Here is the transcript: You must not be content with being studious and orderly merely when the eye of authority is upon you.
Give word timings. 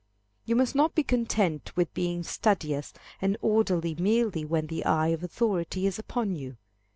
You 0.45 0.55
must 0.55 0.73
not 0.73 0.95
be 0.95 1.03
content 1.03 1.75
with 1.77 1.93
being 1.93 2.23
studious 2.23 2.91
and 3.21 3.37
orderly 3.39 3.93
merely 3.93 4.43
when 4.43 4.65
the 4.65 4.83
eye 4.83 5.09
of 5.09 5.23
authority 5.23 5.85
is 5.85 5.99
upon 5.99 6.33
you. 6.35 6.57